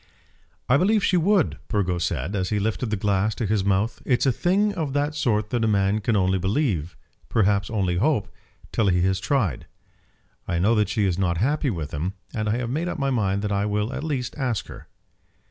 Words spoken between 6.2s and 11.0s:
believe, perhaps only hope, till he has tried. I know that